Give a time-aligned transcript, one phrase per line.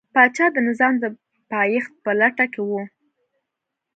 [0.13, 1.05] پاچا د نظام د
[1.51, 2.71] پایښت په لټه کې و.